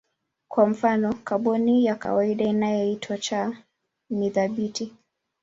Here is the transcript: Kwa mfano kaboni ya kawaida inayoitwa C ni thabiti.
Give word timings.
Kwa 0.47 0.67
mfano 0.67 1.13
kaboni 1.13 1.85
ya 1.85 1.95
kawaida 1.95 2.43
inayoitwa 2.45 3.17
C 3.17 3.53
ni 4.09 4.29
thabiti. 4.29 4.93